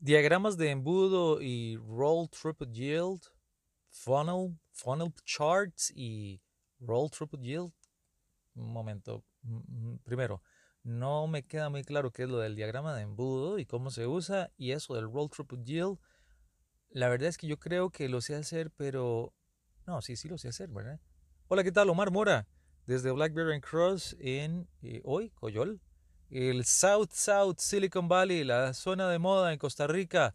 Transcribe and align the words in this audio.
Diagramas 0.00 0.56
de 0.56 0.70
embudo 0.70 1.42
y 1.42 1.76
roll 1.76 2.28
throughput 2.28 2.70
yield, 2.72 3.20
funnel, 3.90 4.56
funnel 4.70 5.12
charts 5.24 5.92
y 5.94 6.40
roll 6.78 7.10
throughput 7.10 7.40
yield. 7.40 7.72
Un 8.54 8.72
momento. 8.72 9.24
mm, 9.42 9.56
mm, 9.66 9.98
Primero, 10.04 10.40
no 10.84 11.26
me 11.26 11.42
queda 11.42 11.68
muy 11.68 11.82
claro 11.82 12.12
qué 12.12 12.22
es 12.22 12.28
lo 12.28 12.38
del 12.38 12.54
diagrama 12.54 12.94
de 12.94 13.02
embudo 13.02 13.58
y 13.58 13.66
cómo 13.66 13.90
se 13.90 14.06
usa 14.06 14.52
y 14.56 14.70
eso 14.70 14.94
del 14.94 15.10
roll 15.12 15.30
throughput 15.30 15.64
yield. 15.64 15.98
La 16.90 17.08
verdad 17.08 17.28
es 17.28 17.36
que 17.36 17.48
yo 17.48 17.58
creo 17.58 17.90
que 17.90 18.08
lo 18.08 18.20
sé 18.20 18.36
hacer, 18.36 18.70
pero 18.70 19.34
no, 19.84 20.00
sí, 20.00 20.14
sí 20.14 20.28
lo 20.28 20.38
sé 20.38 20.48
hacer, 20.48 20.70
¿verdad? 20.70 21.00
Hola, 21.48 21.64
¿qué 21.64 21.72
tal? 21.72 21.90
Omar 21.90 22.12
Mora, 22.12 22.46
desde 22.86 23.10
Blackberry 23.10 23.60
Cross 23.60 24.16
en 24.20 24.68
eh, 24.82 25.00
hoy, 25.04 25.30
Coyol, 25.30 25.80
el 26.30 26.64
South 26.64 27.10
South 27.12 27.58
Silicon 27.58 28.08
Valley, 28.08 28.44
la 28.44 28.74
zona 28.74 29.08
de 29.08 29.18
moda 29.18 29.52
en 29.52 29.58
Costa 29.58 29.86
Rica 29.86 30.34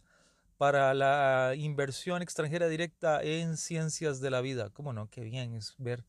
para 0.56 0.94
la 0.94 1.54
inversión 1.56 2.22
extranjera 2.22 2.68
directa 2.68 3.22
en 3.22 3.56
ciencias 3.56 4.20
de 4.20 4.30
la 4.30 4.40
vida. 4.40 4.70
¿Cómo 4.70 4.92
no? 4.92 5.08
Qué 5.10 5.22
bien 5.22 5.54
es 5.54 5.74
ver 5.78 6.04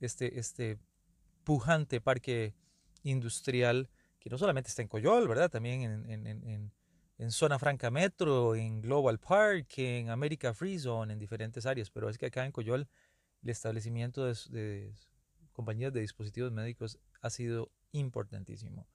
este, 0.00 0.38
este 0.38 0.78
pujante 1.44 2.00
parque 2.00 2.54
industrial 3.02 3.88
que 4.18 4.30
no 4.30 4.38
solamente 4.38 4.68
está 4.68 4.82
en 4.82 4.88
Coyol, 4.88 5.28
¿verdad? 5.28 5.50
También 5.50 5.82
en, 5.82 6.10
en- 6.10 6.26
en- 6.26 6.72
en- 7.18 7.30
Zona 7.30 7.58
Franca 7.58 7.90
Metro, 7.90 8.54
en 8.54 8.82
Global 8.82 9.18
Park, 9.18 9.78
en 9.78 10.10
America 10.10 10.52
Free 10.52 10.78
Zone, 10.78 11.12
en 11.14 11.18
diferentes 11.18 11.64
áreas. 11.64 11.90
Pero 11.90 12.10
es 12.10 12.18
que 12.18 12.26
acá 12.26 12.44
en 12.44 12.52
Coyol 12.52 12.88
el 13.42 13.50
establecimiento 13.50 14.24
de, 14.24 14.92
compañías 15.52 15.92
de 15.92 16.00
dispositivos 16.00 16.52
médicos 16.52 16.98
ha 17.22 17.30
sido 17.30 17.70
importantísimo. 17.92 18.86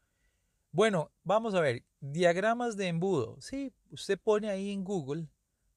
Bueno, 0.73 1.11
vamos 1.23 1.53
a 1.53 1.59
ver, 1.59 1.83
diagramas 1.99 2.77
de 2.77 2.87
embudo. 2.87 3.35
Sí, 3.41 3.73
usted 3.89 4.17
pone 4.17 4.49
ahí 4.49 4.71
en 4.71 4.85
Google 4.85 5.27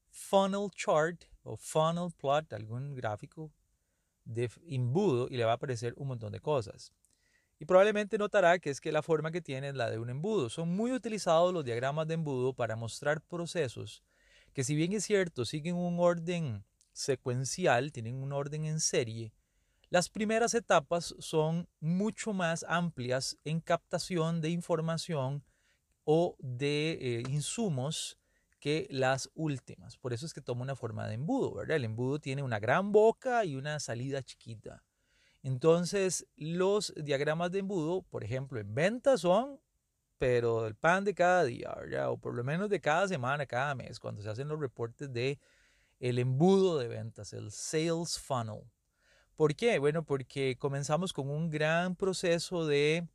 funnel 0.08 0.70
chart 0.70 1.24
o 1.42 1.56
funnel 1.56 2.12
plot, 2.16 2.52
algún 2.52 2.94
gráfico 2.94 3.50
de 4.24 4.48
embudo 4.68 5.26
y 5.28 5.36
le 5.36 5.44
va 5.44 5.50
a 5.50 5.54
aparecer 5.54 5.94
un 5.96 6.08
montón 6.08 6.32
de 6.32 6.38
cosas. 6.38 6.92
Y 7.58 7.64
probablemente 7.64 8.18
notará 8.18 8.60
que 8.60 8.70
es 8.70 8.80
que 8.80 8.92
la 8.92 9.02
forma 9.02 9.32
que 9.32 9.40
tiene 9.40 9.70
es 9.70 9.74
la 9.74 9.90
de 9.90 9.98
un 9.98 10.10
embudo. 10.10 10.48
Son 10.48 10.68
muy 10.68 10.92
utilizados 10.92 11.52
los 11.52 11.64
diagramas 11.64 12.06
de 12.06 12.14
embudo 12.14 12.52
para 12.52 12.76
mostrar 12.76 13.20
procesos 13.20 14.04
que 14.52 14.62
si 14.62 14.76
bien 14.76 14.92
es 14.92 15.04
cierto, 15.04 15.44
siguen 15.44 15.74
un 15.74 15.98
orden 15.98 16.64
secuencial, 16.92 17.90
tienen 17.90 18.22
un 18.22 18.32
orden 18.32 18.64
en 18.64 18.78
serie, 18.78 19.32
las 19.94 20.08
primeras 20.08 20.54
etapas 20.54 21.14
son 21.20 21.68
mucho 21.78 22.32
más 22.32 22.66
amplias 22.68 23.38
en 23.44 23.60
captación 23.60 24.40
de 24.40 24.50
información 24.50 25.44
o 26.02 26.34
de 26.40 26.98
eh, 27.00 27.22
insumos 27.28 28.18
que 28.58 28.88
las 28.90 29.30
últimas. 29.36 29.96
Por 29.96 30.12
eso 30.12 30.26
es 30.26 30.34
que 30.34 30.40
toma 30.40 30.62
una 30.62 30.74
forma 30.74 31.06
de 31.06 31.14
embudo, 31.14 31.54
¿verdad? 31.54 31.76
El 31.76 31.84
embudo 31.84 32.18
tiene 32.18 32.42
una 32.42 32.58
gran 32.58 32.90
boca 32.90 33.44
y 33.44 33.54
una 33.54 33.78
salida 33.78 34.20
chiquita. 34.24 34.82
Entonces, 35.44 36.26
los 36.34 36.92
diagramas 36.96 37.52
de 37.52 37.60
embudo, 37.60 38.02
por 38.02 38.24
ejemplo, 38.24 38.58
en 38.58 38.74
ventas 38.74 39.20
son, 39.20 39.60
pero 40.18 40.66
el 40.66 40.74
pan 40.74 41.04
de 41.04 41.14
cada 41.14 41.44
día, 41.44 41.72
¿verdad? 41.72 42.10
O 42.10 42.16
por 42.16 42.34
lo 42.34 42.42
menos 42.42 42.68
de 42.68 42.80
cada 42.80 43.06
semana, 43.06 43.46
cada 43.46 43.76
mes, 43.76 44.00
cuando 44.00 44.22
se 44.22 44.28
hacen 44.28 44.48
los 44.48 44.58
reportes 44.58 45.12
de 45.12 45.38
el 46.00 46.18
embudo 46.18 46.78
de 46.78 46.88
ventas, 46.88 47.32
el 47.32 47.52
sales 47.52 48.18
funnel. 48.18 48.64
¿Por 49.36 49.56
qué? 49.56 49.78
Bueno, 49.78 50.04
porque 50.04 50.56
comenzamos 50.58 51.12
con 51.12 51.28
un 51.28 51.50
gran 51.50 51.96
proceso 51.96 52.66
de 52.66 53.08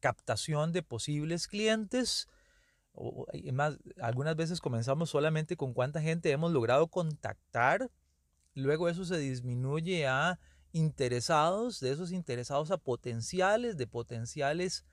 captación 0.00 0.72
de 0.72 0.82
posibles 0.82 1.48
clientes. 1.48 2.28
O, 2.92 3.26
más, 3.52 3.78
algunas 4.00 4.36
veces 4.36 4.60
comenzamos 4.60 5.10
solamente 5.10 5.56
con 5.56 5.72
cuánta 5.72 6.02
gente 6.02 6.30
hemos 6.30 6.52
logrado 6.52 6.88
contactar. 6.88 7.90
Luego 8.54 8.88
eso 8.88 9.04
se 9.04 9.18
disminuye 9.18 10.06
a 10.06 10.38
interesados, 10.72 11.80
de 11.80 11.92
esos 11.92 12.12
interesados 12.12 12.70
a 12.70 12.78
potenciales, 12.78 13.76
de 13.76 13.86
potenciales 13.86 14.84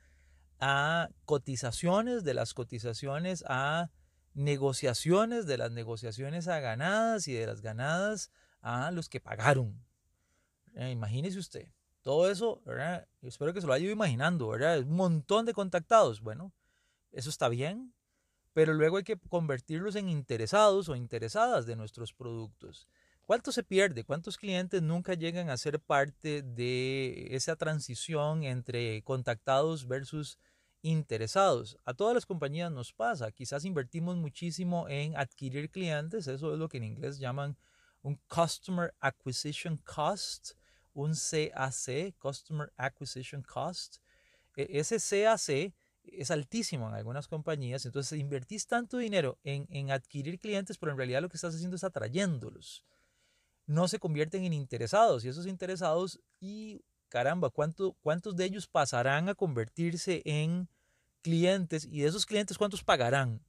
a 0.58 1.10
cotizaciones, 1.26 2.24
de 2.24 2.34
las 2.34 2.54
cotizaciones 2.54 3.44
a 3.46 3.90
negociaciones, 4.32 5.46
de 5.46 5.58
las 5.58 5.70
negociaciones 5.70 6.48
a 6.48 6.60
ganadas 6.60 7.28
y 7.28 7.34
de 7.34 7.46
las 7.46 7.60
ganadas 7.60 8.30
a 8.60 8.90
los 8.90 9.08
que 9.08 9.20
pagaron. 9.20 9.84
Eh, 10.74 10.90
imagínese 10.90 11.38
usted, 11.38 11.68
todo 12.02 12.30
eso. 12.30 12.62
Espero 13.22 13.52
que 13.54 13.60
se 13.60 13.66
lo 13.66 13.72
haya 13.72 13.84
ido 13.84 13.92
imaginando, 13.92 14.48
¿verdad? 14.48 14.80
Un 14.80 14.96
montón 14.96 15.46
de 15.46 15.54
contactados. 15.54 16.20
Bueno, 16.20 16.52
eso 17.12 17.30
está 17.30 17.48
bien, 17.48 17.94
pero 18.52 18.74
luego 18.74 18.96
hay 18.96 19.04
que 19.04 19.18
convertirlos 19.18 19.96
en 19.96 20.08
interesados 20.08 20.88
o 20.88 20.96
interesadas 20.96 21.66
de 21.66 21.76
nuestros 21.76 22.12
productos. 22.12 22.88
¿Cuánto 23.26 23.52
se 23.52 23.62
pierde? 23.62 24.04
¿Cuántos 24.04 24.36
clientes 24.36 24.82
nunca 24.82 25.14
llegan 25.14 25.48
a 25.48 25.56
ser 25.56 25.80
parte 25.80 26.42
de 26.42 27.28
esa 27.30 27.56
transición 27.56 28.42
entre 28.42 29.02
contactados 29.02 29.88
versus 29.88 30.38
interesados? 30.82 31.78
A 31.86 31.94
todas 31.94 32.14
las 32.14 32.26
compañías 32.26 32.70
nos 32.70 32.92
pasa. 32.92 33.32
Quizás 33.32 33.64
invertimos 33.64 34.16
muchísimo 34.16 34.86
en 34.90 35.16
adquirir 35.16 35.70
clientes. 35.70 36.26
Eso 36.26 36.52
es 36.52 36.58
lo 36.58 36.68
que 36.68 36.76
en 36.76 36.84
inglés 36.84 37.18
llaman 37.18 37.56
un 38.02 38.20
Customer 38.28 38.92
Acquisition 39.00 39.78
Cost, 39.78 40.50
un 40.94 41.14
CAC, 41.14 42.16
Customer 42.18 42.72
Acquisition 42.76 43.42
Cost. 43.42 43.98
E- 44.56 44.68
Ese 44.80 44.98
CAC 44.98 45.74
es 46.04 46.30
altísimo 46.30 46.88
en 46.88 46.94
algunas 46.94 47.28
compañías. 47.28 47.86
Entonces 47.86 48.18
invertís 48.18 48.66
tanto 48.66 48.98
dinero 48.98 49.38
en, 49.44 49.66
en 49.70 49.90
adquirir 49.90 50.38
clientes, 50.40 50.78
pero 50.78 50.92
en 50.92 50.98
realidad 50.98 51.22
lo 51.22 51.28
que 51.28 51.36
estás 51.36 51.54
haciendo 51.54 51.76
es 51.76 51.84
atrayéndolos 51.84 52.84
no 53.66 53.88
se 53.88 53.98
convierten 53.98 54.44
en 54.44 54.52
interesados 54.52 55.24
y 55.24 55.28
esos 55.28 55.46
interesados 55.46 56.20
y 56.40 56.82
caramba, 57.08 57.50
¿cuánto, 57.50 57.94
¿cuántos 58.00 58.36
de 58.36 58.44
ellos 58.44 58.66
pasarán 58.66 59.28
a 59.28 59.34
convertirse 59.34 60.22
en 60.24 60.68
clientes 61.22 61.86
y 61.86 62.00
de 62.00 62.08
esos 62.08 62.26
clientes 62.26 62.58
cuántos 62.58 62.84
pagarán? 62.84 63.42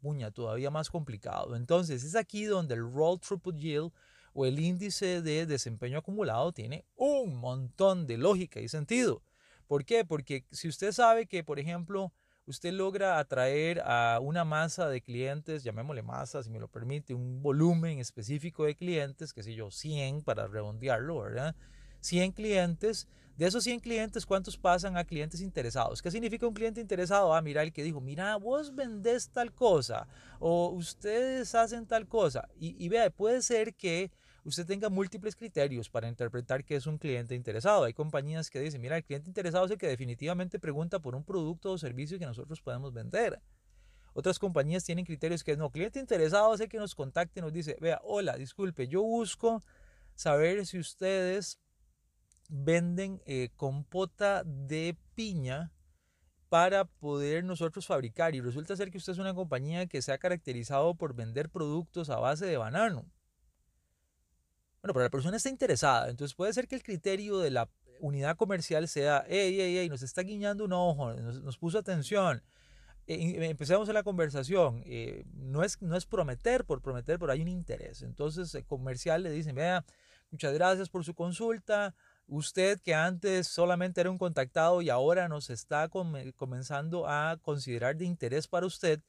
Puña, 0.00 0.32
todavía 0.32 0.70
más 0.70 0.90
complicado. 0.90 1.54
Entonces 1.54 2.02
es 2.02 2.16
aquí 2.16 2.44
donde 2.44 2.74
el 2.74 2.80
Roll 2.80 3.20
Throughput 3.20 3.56
Yield 3.56 3.92
o 4.36 4.44
el 4.44 4.58
índice 4.60 5.22
de 5.22 5.46
desempeño 5.46 5.98
acumulado 5.98 6.52
tiene 6.52 6.84
un 6.94 7.36
montón 7.36 8.06
de 8.06 8.18
lógica 8.18 8.60
y 8.60 8.68
sentido. 8.68 9.22
¿Por 9.66 9.86
qué? 9.86 10.04
Porque 10.04 10.44
si 10.50 10.68
usted 10.68 10.92
sabe 10.92 11.26
que, 11.26 11.42
por 11.42 11.58
ejemplo, 11.58 12.12
usted 12.44 12.74
logra 12.74 13.18
atraer 13.18 13.80
a 13.80 14.20
una 14.20 14.44
masa 14.44 14.90
de 14.90 15.00
clientes, 15.00 15.64
llamémosle 15.64 16.02
masa, 16.02 16.42
si 16.42 16.50
me 16.50 16.60
lo 16.60 16.68
permite, 16.68 17.14
un 17.14 17.42
volumen 17.42 17.98
específico 17.98 18.66
de 18.66 18.76
clientes, 18.76 19.32
que 19.32 19.42
sé 19.42 19.54
yo, 19.54 19.70
100 19.70 20.22
para 20.22 20.46
redondearlo, 20.46 21.20
¿verdad? 21.20 21.56
100 22.00 22.32
clientes, 22.32 23.08
de 23.38 23.46
esos 23.46 23.64
100 23.64 23.80
clientes, 23.80 24.26
¿cuántos 24.26 24.58
pasan 24.58 24.98
a 24.98 25.04
clientes 25.04 25.40
interesados? 25.40 26.02
¿Qué 26.02 26.10
significa 26.10 26.46
un 26.46 26.54
cliente 26.54 26.80
interesado? 26.82 27.34
Ah, 27.34 27.40
mira, 27.40 27.62
el 27.62 27.72
que 27.72 27.82
dijo, 27.82 28.02
mira, 28.02 28.36
vos 28.36 28.74
vendés 28.74 29.30
tal 29.30 29.54
cosa, 29.54 30.06
o 30.38 30.68
ustedes 30.68 31.54
hacen 31.54 31.86
tal 31.86 32.06
cosa. 32.06 32.48
Y 32.58 32.86
vea, 32.90 33.08
puede 33.08 33.40
ser 33.40 33.74
que 33.74 34.10
usted 34.46 34.64
tenga 34.64 34.88
múltiples 34.88 35.34
criterios 35.34 35.90
para 35.90 36.08
interpretar 36.08 36.64
que 36.64 36.76
es 36.76 36.86
un 36.86 36.98
cliente 36.98 37.34
interesado. 37.34 37.84
Hay 37.84 37.94
compañías 37.94 38.48
que 38.48 38.60
dicen, 38.60 38.80
mira, 38.80 38.96
el 38.96 39.04
cliente 39.04 39.28
interesado 39.28 39.64
es 39.64 39.72
el 39.72 39.78
que 39.78 39.88
definitivamente 39.88 40.60
pregunta 40.60 41.00
por 41.00 41.16
un 41.16 41.24
producto 41.24 41.72
o 41.72 41.78
servicio 41.78 42.18
que 42.18 42.26
nosotros 42.26 42.60
podemos 42.60 42.92
vender. 42.92 43.40
Otras 44.14 44.38
compañías 44.38 44.84
tienen 44.84 45.04
criterios 45.04 45.42
que 45.42 45.56
no, 45.56 45.70
cliente 45.70 45.98
interesado 45.98 46.54
es 46.54 46.60
el 46.60 46.68
que 46.68 46.78
nos 46.78 46.94
contacte 46.94 47.40
y 47.40 47.42
nos 47.42 47.52
dice, 47.52 47.76
vea, 47.80 48.00
hola, 48.04 48.36
disculpe, 48.36 48.86
yo 48.88 49.02
busco 49.02 49.62
saber 50.14 50.64
si 50.64 50.78
ustedes 50.78 51.58
venden 52.48 53.20
eh, 53.26 53.50
compota 53.56 54.44
de 54.44 54.96
piña 55.14 55.72
para 56.48 56.84
poder 56.84 57.44
nosotros 57.44 57.86
fabricar 57.86 58.34
y 58.34 58.40
resulta 58.40 58.76
ser 58.76 58.90
que 58.90 58.98
usted 58.98 59.12
es 59.12 59.18
una 59.18 59.34
compañía 59.34 59.86
que 59.86 60.00
se 60.00 60.12
ha 60.12 60.18
caracterizado 60.18 60.94
por 60.94 61.14
vender 61.14 61.50
productos 61.50 62.08
a 62.08 62.20
base 62.20 62.46
de 62.46 62.56
banano. 62.56 63.04
Bueno, 64.86 64.94
pero 64.94 65.06
la 65.06 65.10
persona 65.10 65.36
está 65.36 65.48
interesada, 65.48 66.10
entonces 66.10 66.36
puede 66.36 66.52
ser 66.52 66.68
que 66.68 66.76
el 66.76 66.84
criterio 66.84 67.40
de 67.40 67.50
la 67.50 67.68
unidad 67.98 68.36
comercial 68.36 68.86
sea, 68.86 69.24
hey, 69.26 69.56
hey, 69.58 69.78
hey, 69.80 69.88
nos 69.88 70.02
está 70.02 70.22
guiñando 70.22 70.64
un 70.64 70.72
ojo, 70.72 71.12
nos, 71.12 71.42
nos 71.42 71.58
puso 71.58 71.76
atención, 71.76 72.40
empecemos 73.08 73.88
la 73.88 74.04
conversación, 74.04 74.84
eh, 74.86 75.24
no, 75.34 75.64
es, 75.64 75.82
no 75.82 75.96
es 75.96 76.06
prometer 76.06 76.64
por 76.64 76.82
prometer, 76.82 77.18
pero 77.18 77.32
hay 77.32 77.42
un 77.42 77.48
interés. 77.48 78.02
Entonces 78.02 78.54
el 78.54 78.64
comercial 78.64 79.24
le 79.24 79.30
dicen, 79.30 79.56
vea, 79.56 79.84
muchas 80.30 80.54
gracias 80.54 80.88
por 80.88 81.04
su 81.04 81.14
consulta, 81.14 81.96
usted 82.28 82.80
que 82.80 82.94
antes 82.94 83.48
solamente 83.48 84.00
era 84.00 84.12
un 84.12 84.18
contactado 84.18 84.82
y 84.82 84.88
ahora 84.88 85.26
nos 85.26 85.50
está 85.50 85.88
com 85.88 86.12
comenzando 86.36 87.08
a 87.08 87.38
considerar 87.42 87.96
de 87.96 88.04
interés 88.04 88.46
para 88.46 88.66
usted, 88.66 89.00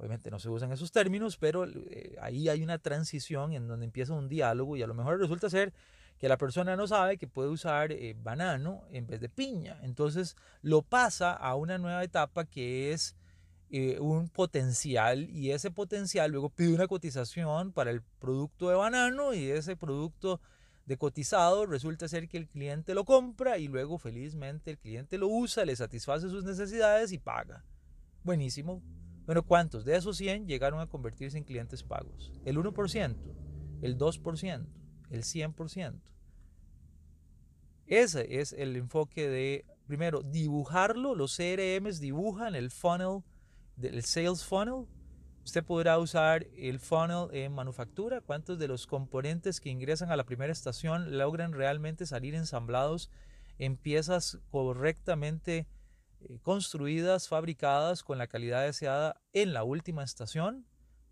Obviamente 0.00 0.30
no 0.30 0.38
se 0.38 0.48
usan 0.48 0.72
esos 0.72 0.92
términos, 0.92 1.36
pero 1.36 1.66
eh, 1.66 2.16
ahí 2.22 2.48
hay 2.48 2.62
una 2.62 2.78
transición 2.78 3.52
en 3.52 3.68
donde 3.68 3.84
empieza 3.84 4.14
un 4.14 4.30
diálogo 4.30 4.74
y 4.74 4.82
a 4.82 4.86
lo 4.86 4.94
mejor 4.94 5.20
resulta 5.20 5.50
ser 5.50 5.74
que 6.18 6.26
la 6.26 6.38
persona 6.38 6.74
no 6.74 6.86
sabe 6.86 7.18
que 7.18 7.26
puede 7.26 7.50
usar 7.50 7.92
eh, 7.92 8.16
banano 8.18 8.82
en 8.92 9.06
vez 9.06 9.20
de 9.20 9.28
piña. 9.28 9.78
Entonces 9.82 10.36
lo 10.62 10.80
pasa 10.80 11.34
a 11.34 11.54
una 11.54 11.76
nueva 11.76 12.02
etapa 12.02 12.46
que 12.46 12.92
es 12.92 13.14
eh, 13.68 13.98
un 14.00 14.30
potencial 14.30 15.28
y 15.28 15.50
ese 15.50 15.70
potencial 15.70 16.30
luego 16.30 16.48
pide 16.48 16.72
una 16.72 16.88
cotización 16.88 17.72
para 17.72 17.90
el 17.90 18.00
producto 18.00 18.70
de 18.70 18.76
banano 18.76 19.34
y 19.34 19.50
ese 19.50 19.76
producto 19.76 20.40
de 20.86 20.96
cotizado 20.96 21.66
resulta 21.66 22.08
ser 22.08 22.26
que 22.26 22.38
el 22.38 22.48
cliente 22.48 22.94
lo 22.94 23.04
compra 23.04 23.58
y 23.58 23.68
luego 23.68 23.98
felizmente 23.98 24.70
el 24.70 24.78
cliente 24.78 25.18
lo 25.18 25.28
usa, 25.28 25.66
le 25.66 25.76
satisface 25.76 26.30
sus 26.30 26.42
necesidades 26.42 27.12
y 27.12 27.18
paga. 27.18 27.66
Buenísimo. 28.24 28.82
Bueno, 29.30 29.44
¿cuántos 29.44 29.84
de 29.84 29.94
esos 29.94 30.16
100 30.16 30.48
llegaron 30.48 30.80
a 30.80 30.88
convertirse 30.88 31.38
en 31.38 31.44
clientes 31.44 31.84
pagos? 31.84 32.32
¿El 32.44 32.56
1%? 32.56 33.16
¿El 33.80 33.96
2%? 33.96 34.66
¿El 35.08 35.22
100%? 35.22 36.00
Ese 37.86 38.40
es 38.40 38.52
el 38.52 38.74
enfoque 38.74 39.28
de, 39.28 39.66
primero, 39.86 40.22
dibujarlo. 40.22 41.14
Los 41.14 41.36
CRMs 41.36 42.00
dibujan 42.00 42.56
el 42.56 42.72
funnel, 42.72 43.22
el 43.80 44.02
sales 44.02 44.44
funnel. 44.44 44.88
Usted 45.44 45.62
podrá 45.62 46.00
usar 46.00 46.48
el 46.56 46.80
funnel 46.80 47.28
en 47.30 47.52
manufactura. 47.52 48.20
¿Cuántos 48.22 48.58
de 48.58 48.66
los 48.66 48.88
componentes 48.88 49.60
que 49.60 49.70
ingresan 49.70 50.10
a 50.10 50.16
la 50.16 50.24
primera 50.24 50.52
estación 50.52 51.18
logran 51.18 51.52
realmente 51.52 52.04
salir 52.04 52.34
ensamblados 52.34 53.12
en 53.58 53.76
piezas 53.76 54.40
correctamente 54.50 55.68
eh, 56.20 56.38
construidas, 56.42 57.28
fabricadas 57.28 58.02
con 58.02 58.18
la 58.18 58.26
calidad 58.26 58.64
deseada 58.64 59.20
en 59.32 59.52
la 59.52 59.64
última 59.64 60.04
estación? 60.04 60.66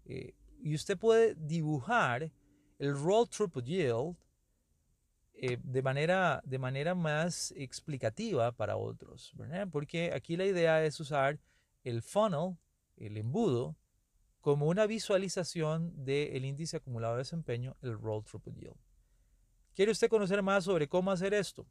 Eh, 0.04 0.34
y 0.60 0.74
usted 0.74 0.98
puede 0.98 1.34
dibujar 1.34 2.32
el 2.78 2.94
roll 2.94 3.28
throughput 3.28 3.64
yield 3.64 4.16
eh, 5.34 5.58
de, 5.62 5.82
manera, 5.82 6.42
de 6.44 6.58
manera 6.58 6.94
más 6.94 7.52
explicativa 7.56 8.50
para 8.52 8.76
otros, 8.76 9.32
Porque 9.70 10.12
aquí 10.12 10.36
la 10.36 10.44
idea 10.44 10.84
es 10.84 10.98
usar 10.98 11.38
el 11.84 12.02
funnel, 12.02 12.56
el 12.96 13.16
embudo, 13.16 13.76
como 14.40 14.66
una 14.66 14.86
visualización 14.86 16.04
del 16.04 16.44
índice 16.44 16.78
acumulado 16.78 17.14
de 17.14 17.18
desempeño, 17.18 17.76
el 17.82 17.98
Roll 17.98 18.24
Throughput 18.24 18.54
Yield. 18.54 18.76
¿Quiere 19.74 19.92
usted 19.92 20.08
conocer 20.08 20.42
más 20.42 20.64
sobre 20.64 20.88
cómo 20.88 21.12
hacer 21.12 21.34
esto? 21.34 21.66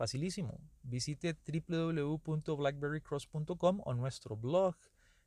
Facilísimo. 0.00 0.56
Visite 0.82 1.34
www.blackberrycross.com 1.34 3.82
o 3.84 3.92
nuestro 3.92 4.34
blog 4.34 4.74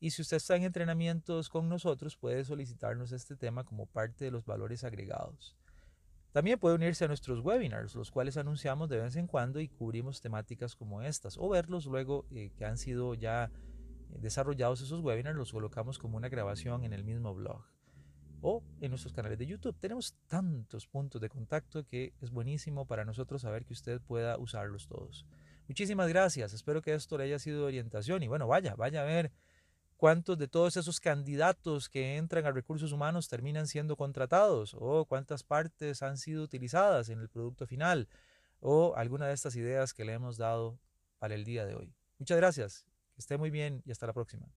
Y 0.01 0.11
si 0.11 0.23
usted 0.23 0.37
está 0.37 0.57
en 0.57 0.65
entrenamientos 0.65 1.49
con 1.49 1.69
nosotros, 1.69 2.17
puede 2.17 2.45
solicitarnos 2.45 3.13
este 3.13 3.37
tema 3.37 3.65
como 3.65 3.87
parte 3.87 4.25
de 4.25 4.31
los 4.31 4.45
valores 4.45 4.85
agregados. 4.85 5.57
También 6.33 6.59
puede 6.59 6.75
unirse 6.75 7.05
a 7.05 7.09
nuestros 7.09 7.41
webinars, 7.41 7.95
los 7.95 8.11
cuales 8.11 8.37
anunciamos 8.37 8.89
de 8.89 9.01
vez 9.01 9.15
en 9.15 9.29
cuando 9.29 9.61
y 9.61 9.69
cubrimos 9.69 10.21
temáticas 10.21 10.75
como 10.75 11.01
estas, 11.01 11.39
o 11.39 11.49
verlos 11.49 11.87
luego 11.87 12.27
eh, 12.33 12.51
que 12.57 12.65
han 12.65 12.77
sido 12.77 13.15
ya 13.15 13.53
desarrollados 14.19 14.81
esos 14.81 15.01
webinars, 15.01 15.37
los 15.37 15.53
colocamos 15.53 15.99
como 15.99 16.17
una 16.17 16.29
grabación 16.29 16.85
en 16.85 16.93
el 16.93 17.05
mismo 17.05 17.35
blog 17.35 17.65
o 18.41 18.63
en 18.81 18.91
nuestros 18.91 19.13
canales 19.13 19.39
de 19.39 19.47
YouTube. 19.47 19.79
Tenemos 19.79 20.17
tantos 20.27 20.87
puntos 20.87 21.21
de 21.21 21.29
contacto 21.29 21.87
que 21.87 22.13
es 22.21 22.31
buenísimo 22.31 22.85
para 22.85 23.05
nosotros 23.05 23.43
saber 23.43 23.65
que 23.65 23.73
usted 23.73 24.01
pueda 24.01 24.37
usarlos 24.37 24.87
todos. 24.87 25.25
Muchísimas 25.67 26.09
gracias, 26.09 26.53
espero 26.53 26.83
que 26.83 26.95
esto 26.95 27.17
le 27.17 27.25
haya 27.25 27.39
sido 27.39 27.61
de 27.61 27.67
orientación 27.67 28.23
y 28.23 28.29
bueno, 28.29 28.47
vaya, 28.47 28.75
vaya 28.75 29.01
a 29.01 29.05
ver 29.05 29.33
cuántos 30.05 30.37
de 30.37 30.49
todos 30.49 30.77
esos 30.77 31.01
candidatos 31.01 31.89
que 31.89 32.19
entran 32.19 32.45
a 32.45 32.53
recursos 32.53 32.93
humanos 32.93 33.27
terminan 33.27 33.67
siendo 33.67 33.97
contratados 33.97 34.77
o 34.79 35.07
cuántas 35.07 35.45
partes 35.45 36.03
han 36.03 36.19
sido 36.19 36.43
utilizadas 36.43 37.09
en 37.09 37.21
el 37.21 37.31
producto 37.31 37.67
final 37.67 38.07
o 38.61 38.95
alguna 38.97 39.29
de 39.29 39.33
estas 39.33 39.57
ideas 39.57 39.95
que 39.95 40.05
le 40.05 40.13
hemos 40.13 40.37
dado 40.37 40.79
para 41.19 41.35
el 41.35 41.47
día 41.47 41.65
de 41.65 41.75
hoy. 41.75 41.95
Muchas 42.19 42.37
gracias. 42.37 42.85
Que 43.15 43.21
esté 43.23 43.39
muy 43.39 43.49
bien 43.49 43.81
y 43.87 43.93
hasta 43.93 44.07
la 44.07 44.13
próxima. 44.13 44.47